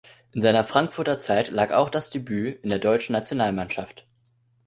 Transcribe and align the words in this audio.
In 0.31 0.41
seiner 0.41 0.63
Frankfurter 0.63 1.19
Zeit 1.19 1.51
lag 1.51 1.69
auch 1.69 1.91
das 1.91 2.09
Debüt 2.09 2.63
in 2.63 2.71
der 2.71 2.79
deutschen 2.79 3.13
Nationalmannschaft. 3.13 4.07